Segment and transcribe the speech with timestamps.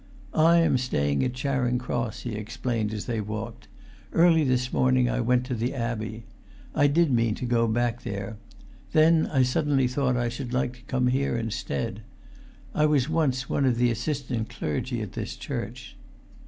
[0.33, 3.67] "I am staying at Charing Cross," he explained as they walked;
[4.13, 6.23] "early this morning I went to the abbey.
[6.73, 8.37] I did mean to go back there;
[8.93, 12.01] then I suddenly thought I should like to come here instead.
[12.73, 15.95] I was once one of the assistant clergy at this church."